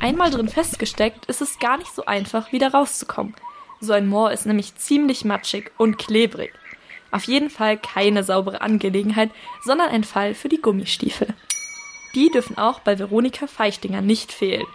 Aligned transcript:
Einmal 0.00 0.30
drin 0.30 0.48
festgesteckt, 0.48 1.26
ist 1.26 1.42
es 1.42 1.58
gar 1.58 1.78
nicht 1.78 1.94
so 1.94 2.04
einfach, 2.04 2.52
wieder 2.52 2.72
rauszukommen. 2.72 3.34
So 3.80 3.92
ein 3.92 4.08
Moor 4.08 4.32
ist 4.32 4.46
nämlich 4.46 4.76
ziemlich 4.76 5.24
matschig 5.24 5.70
und 5.76 5.98
klebrig. 5.98 6.52
Auf 7.10 7.24
jeden 7.24 7.50
Fall 7.50 7.78
keine 7.78 8.22
saubere 8.22 8.60
Angelegenheit, 8.60 9.30
sondern 9.64 9.88
ein 9.88 10.04
Fall 10.04 10.34
für 10.34 10.48
die 10.48 10.60
Gummistiefel. 10.60 11.28
Die 12.14 12.30
dürfen 12.30 12.58
auch 12.58 12.80
bei 12.80 12.98
Veronika 12.98 13.46
Feichtinger 13.46 14.00
nicht 14.00 14.32
fehlen. 14.32 14.66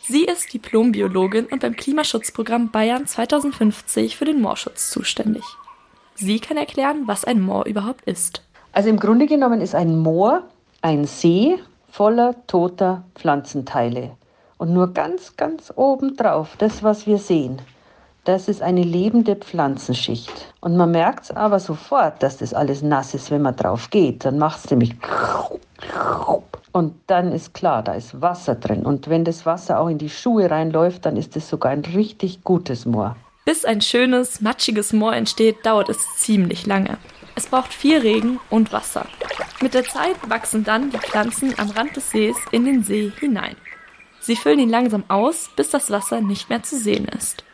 Sie 0.00 0.24
ist 0.24 0.52
Diplombiologin 0.52 1.46
und 1.46 1.60
beim 1.60 1.74
Klimaschutzprogramm 1.74 2.70
Bayern 2.70 3.06
2050 3.06 4.16
für 4.16 4.24
den 4.24 4.40
Moorschutz 4.40 4.90
zuständig. 4.90 5.44
Sie 6.14 6.38
kann 6.40 6.56
erklären, 6.56 7.02
was 7.06 7.24
ein 7.24 7.40
Moor 7.40 7.66
überhaupt 7.66 8.04
ist. 8.04 8.42
Also 8.72 8.88
im 8.88 8.98
Grunde 8.98 9.26
genommen 9.26 9.60
ist 9.60 9.74
ein 9.74 9.98
Moor 9.98 10.44
ein 10.86 11.04
See 11.04 11.58
voller 11.90 12.36
toter 12.46 13.02
Pflanzenteile. 13.16 14.12
Und 14.56 14.72
nur 14.72 14.94
ganz, 14.94 15.36
ganz 15.36 15.72
oben 15.74 16.16
drauf, 16.16 16.54
das, 16.58 16.84
was 16.84 17.08
wir 17.08 17.18
sehen, 17.18 17.60
das 18.22 18.46
ist 18.46 18.62
eine 18.62 18.84
lebende 18.84 19.34
Pflanzenschicht. 19.34 20.54
Und 20.60 20.76
man 20.76 20.92
merkt 20.92 21.24
es 21.24 21.30
aber 21.32 21.58
sofort, 21.58 22.22
dass 22.22 22.36
das 22.36 22.54
alles 22.54 22.82
nass 22.82 23.14
ist, 23.14 23.32
wenn 23.32 23.42
man 23.42 23.56
drauf 23.56 23.90
geht. 23.90 24.24
Dann 24.24 24.38
macht 24.38 24.64
es 24.64 24.70
nämlich 24.70 24.94
und 26.70 26.94
dann 27.08 27.32
ist 27.32 27.52
klar, 27.52 27.82
da 27.82 27.94
ist 27.94 28.20
Wasser 28.20 28.54
drin. 28.54 28.86
Und 28.86 29.08
wenn 29.08 29.24
das 29.24 29.44
Wasser 29.44 29.80
auch 29.80 29.88
in 29.88 29.98
die 29.98 30.10
Schuhe 30.10 30.48
reinläuft, 30.48 31.04
dann 31.04 31.16
ist 31.16 31.36
es 31.36 31.48
sogar 31.48 31.72
ein 31.72 31.84
richtig 31.84 32.44
gutes 32.44 32.86
Moor. 32.86 33.16
Bis 33.44 33.64
ein 33.64 33.80
schönes, 33.80 34.40
matschiges 34.40 34.92
Moor 34.92 35.14
entsteht, 35.14 35.66
dauert 35.66 35.88
es 35.88 35.98
ziemlich 36.16 36.64
lange. 36.64 36.98
Es 37.36 37.46
braucht 37.46 37.72
viel 37.72 37.98
Regen 37.98 38.40
und 38.50 38.72
Wasser. 38.72 39.06
Mit 39.62 39.74
der 39.74 39.84
Zeit 39.84 40.16
wachsen 40.28 40.64
dann 40.64 40.90
die 40.90 40.98
Pflanzen 40.98 41.54
am 41.58 41.70
Rand 41.70 41.94
des 41.94 42.10
Sees 42.10 42.36
in 42.50 42.64
den 42.64 42.82
See 42.82 43.12
hinein. 43.20 43.56
Sie 44.20 44.34
füllen 44.34 44.58
ihn 44.58 44.70
langsam 44.70 45.04
aus, 45.06 45.50
bis 45.54 45.70
das 45.70 45.90
Wasser 45.90 46.20
nicht 46.20 46.48
mehr 46.48 46.64
zu 46.64 46.76
sehen 46.76 47.06
ist. 47.06 47.44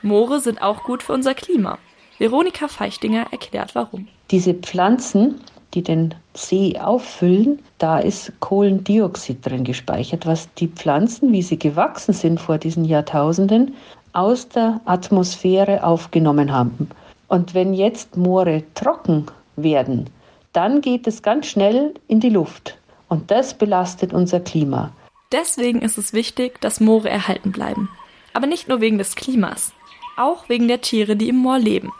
Moore 0.00 0.40
sind 0.40 0.62
auch 0.62 0.84
gut 0.84 1.02
für 1.02 1.12
unser 1.12 1.34
Klima. 1.34 1.78
Veronika 2.18 2.68
Feichtinger 2.68 3.26
erklärt 3.30 3.74
warum. 3.74 4.08
Diese 4.30 4.54
Pflanzen 4.54 5.40
die 5.74 5.82
den 5.82 6.14
See 6.34 6.78
auffüllen, 6.78 7.58
da 7.78 7.98
ist 7.98 8.32
Kohlendioxid 8.40 9.44
drin 9.44 9.64
gespeichert, 9.64 10.26
was 10.26 10.52
die 10.54 10.68
Pflanzen, 10.68 11.32
wie 11.32 11.42
sie 11.42 11.58
gewachsen 11.58 12.12
sind 12.12 12.40
vor 12.40 12.58
diesen 12.58 12.84
Jahrtausenden, 12.84 13.74
aus 14.12 14.48
der 14.48 14.80
Atmosphäre 14.84 15.82
aufgenommen 15.82 16.52
haben. 16.52 16.88
Und 17.34 17.52
wenn 17.52 17.74
jetzt 17.74 18.16
Moore 18.16 18.62
trocken 18.74 19.26
werden, 19.56 20.08
dann 20.52 20.80
geht 20.80 21.08
es 21.08 21.20
ganz 21.20 21.48
schnell 21.48 21.94
in 22.06 22.20
die 22.20 22.28
Luft. 22.28 22.78
Und 23.08 23.32
das 23.32 23.54
belastet 23.54 24.12
unser 24.12 24.38
Klima. 24.38 24.92
Deswegen 25.32 25.82
ist 25.82 25.98
es 25.98 26.12
wichtig, 26.12 26.60
dass 26.60 26.78
Moore 26.78 27.10
erhalten 27.10 27.50
bleiben. 27.50 27.88
Aber 28.34 28.46
nicht 28.46 28.68
nur 28.68 28.80
wegen 28.80 28.98
des 28.98 29.16
Klimas, 29.16 29.72
auch 30.16 30.48
wegen 30.48 30.68
der 30.68 30.80
Tiere, 30.80 31.16
die 31.16 31.28
im 31.28 31.34
Moor 31.34 31.58
leben. 31.58 31.92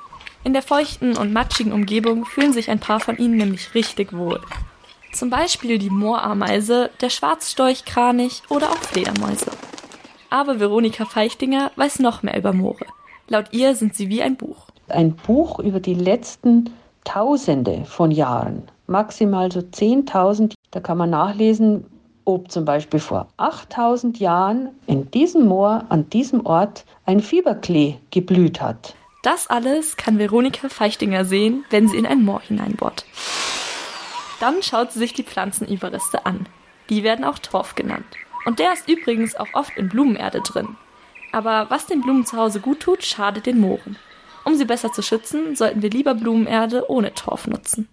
In 0.44 0.52
der 0.52 0.62
feuchten 0.62 1.16
und 1.16 1.32
matschigen 1.32 1.72
Umgebung 1.72 2.26
fühlen 2.26 2.52
sich 2.52 2.70
ein 2.70 2.78
paar 2.78 3.00
von 3.00 3.18
ihnen 3.18 3.38
nämlich 3.38 3.74
richtig 3.74 4.12
wohl. 4.12 4.40
Zum 5.12 5.30
Beispiel 5.30 5.78
die 5.78 5.90
Moorameise, 5.90 6.90
der 7.00 7.10
Schwarzstorchkranich 7.10 8.44
oder 8.50 8.70
auch 8.70 8.78
Fledermäuse. 8.78 9.50
Aber 10.30 10.60
Veronika 10.60 11.04
Feichtinger 11.04 11.72
weiß 11.74 11.98
noch 11.98 12.22
mehr 12.22 12.38
über 12.38 12.52
Moore. 12.52 12.86
Laut 13.26 13.46
ihr 13.50 13.74
sind 13.74 13.96
sie 13.96 14.08
wie 14.08 14.22
ein 14.22 14.36
Buch. 14.36 14.68
Ein 14.88 15.14
Buch 15.14 15.60
über 15.60 15.80
die 15.80 15.94
letzten 15.94 16.70
Tausende 17.04 17.84
von 17.86 18.10
Jahren, 18.10 18.64
maximal 18.86 19.50
so 19.50 19.60
10.000. 19.60 20.54
Da 20.70 20.80
kann 20.80 20.98
man 20.98 21.10
nachlesen, 21.10 21.86
ob 22.26 22.50
zum 22.50 22.64
Beispiel 22.64 23.00
vor 23.00 23.28
8000 23.38 24.18
Jahren 24.18 24.70
in 24.86 25.10
diesem 25.10 25.46
Moor, 25.46 25.84
an 25.88 26.08
diesem 26.10 26.44
Ort, 26.44 26.84
ein 27.06 27.20
Fieberklee 27.20 27.96
geblüht 28.10 28.60
hat. 28.60 28.94
Das 29.22 29.48
alles 29.48 29.96
kann 29.96 30.18
Veronika 30.18 30.68
Feichtinger 30.68 31.24
sehen, 31.24 31.64
wenn 31.70 31.88
sie 31.88 31.96
in 31.96 32.06
ein 32.06 32.22
Moor 32.22 32.42
hineinbohrt. 32.42 33.06
Dann 34.40 34.62
schaut 34.62 34.92
sie 34.92 34.98
sich 34.98 35.14
die 35.14 35.22
Pflanzenüberreste 35.22 36.26
an. 36.26 36.46
Die 36.90 37.02
werden 37.02 37.24
auch 37.24 37.38
Torf 37.38 37.74
genannt. 37.74 38.04
Und 38.44 38.58
der 38.58 38.74
ist 38.74 38.86
übrigens 38.86 39.34
auch 39.34 39.48
oft 39.54 39.74
in 39.78 39.88
Blumenerde 39.88 40.42
drin. 40.42 40.76
Aber 41.32 41.70
was 41.70 41.86
den 41.86 42.02
Blumen 42.02 42.26
zu 42.26 42.36
Hause 42.36 42.60
gut 42.60 42.80
tut, 42.80 43.02
schadet 43.02 43.46
den 43.46 43.60
Mooren. 43.60 43.96
Um 44.44 44.54
sie 44.56 44.64
besser 44.64 44.92
zu 44.92 45.02
schützen, 45.02 45.56
sollten 45.56 45.82
wir 45.82 45.90
lieber 45.90 46.14
Blumenerde 46.14 46.90
ohne 46.90 47.14
Torf 47.14 47.46
nutzen. 47.46 47.88